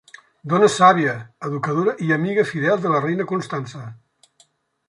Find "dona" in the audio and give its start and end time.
0.53-0.69